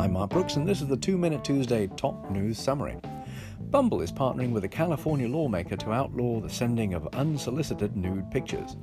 [0.00, 2.96] I'm Mark Brooks, and this is the Two Minute Tuesday Top News Summary.
[3.70, 8.78] Bumble is partnering with a California lawmaker to outlaw the sending of unsolicited nude pictures.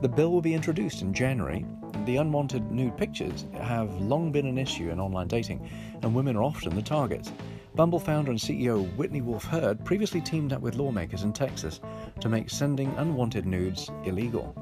[0.00, 1.66] The bill will be introduced in January.
[2.06, 5.68] The unwanted nude pictures have long been an issue in online dating,
[6.00, 7.30] and women are often the targets.
[7.74, 11.80] Bumble founder and CEO Whitney Wolfe Herd previously teamed up with lawmakers in Texas
[12.20, 14.54] to make sending unwanted nudes illegal.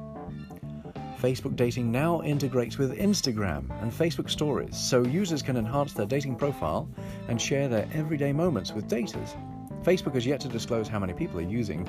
[1.21, 6.37] Facebook Dating now integrates with Instagram and Facebook Stories, so users can enhance their dating
[6.37, 6.89] profile
[7.29, 9.37] and share their everyday moments with daters.
[9.83, 11.87] Facebook has yet to disclose how many people are using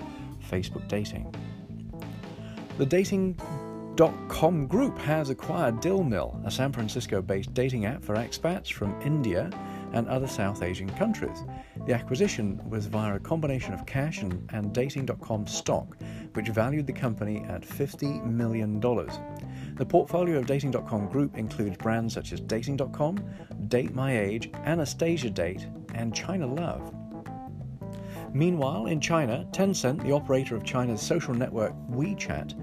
[0.49, 1.33] Facebook Dating.
[2.77, 8.71] The Dating.com group has acquired Dil Mil, a San Francisco based dating app for expats
[8.71, 9.49] from India
[9.93, 11.43] and other South Asian countries.
[11.85, 15.97] The acquisition was via a combination of cash and, and Dating.com stock,
[16.33, 18.79] which valued the company at $50 million.
[18.79, 23.23] The portfolio of Dating.com Group includes brands such as Dating.com,
[23.67, 26.93] Date My Age, Anastasia Date, and China Love.
[28.33, 32.53] Meanwhile, in China, Tencent, the operator of China's social network WeChat,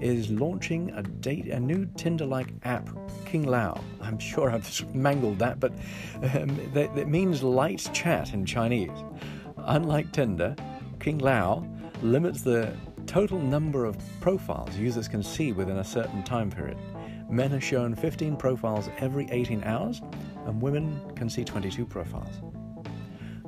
[0.00, 2.88] is launching a, date, a new Tinder like app,
[3.26, 3.82] King Lao.
[4.00, 5.72] I'm sure I've mangled that, but
[6.34, 8.90] um, that, that means light chat in Chinese.
[9.56, 10.56] Unlike Tinder,
[10.98, 11.66] Qinglau
[12.02, 12.74] limits the
[13.08, 16.76] total number of profiles users can see within a certain time period.
[17.30, 20.02] Men are shown 15 profiles every 18 hours,
[20.44, 22.42] and women can see 22 profiles.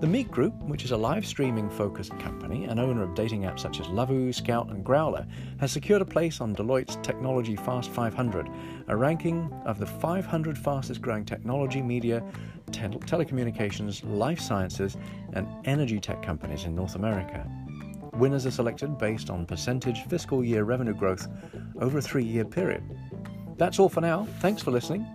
[0.01, 3.61] The Meet Group, which is a live streaming focused company and owner of dating apps
[3.61, 8.49] such as Lovoo, Skout, and Growlr, has secured a place on Deloitte's Technology Fast 500,
[8.89, 12.25] a ranking of the 500 fastest growing technology, media,
[12.73, 14.97] te- telecommunications, life sciences,
[15.35, 17.47] and energy tech companies in North America.
[18.15, 21.29] Winners are selected based on percentage fiscal year revenue growth
[21.81, 22.83] over a three year period.
[23.57, 24.27] That's all for now.
[24.41, 25.07] Thanks for listening.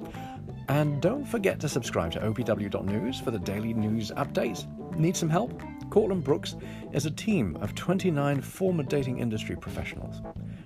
[0.68, 4.66] And don't forget to subscribe to opw.news for the daily news updates.
[4.98, 5.62] Need some help?
[5.90, 6.56] Courtland Brooks
[6.94, 10.22] is a team of 29 former dating industry professionals.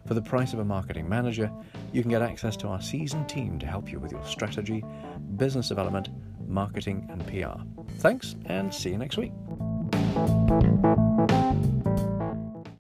[0.06, 1.52] For the price of a marketing manager,
[1.92, 4.84] you can get access to our seasoned team to help you with your strategy,
[5.36, 6.10] business development,
[6.48, 7.62] marketing, and PR.
[8.00, 9.32] Thanks, and see you next week.